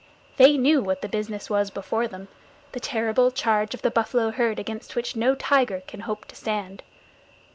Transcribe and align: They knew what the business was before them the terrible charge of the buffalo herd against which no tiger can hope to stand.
They 0.37 0.57
knew 0.57 0.81
what 0.81 1.03
the 1.03 1.07
business 1.07 1.47
was 1.47 1.69
before 1.69 2.07
them 2.07 2.27
the 2.71 2.79
terrible 2.79 3.29
charge 3.29 3.75
of 3.75 3.83
the 3.83 3.91
buffalo 3.91 4.31
herd 4.31 4.57
against 4.57 4.95
which 4.95 5.15
no 5.15 5.35
tiger 5.35 5.83
can 5.85 5.99
hope 5.99 6.25
to 6.29 6.35
stand. 6.35 6.81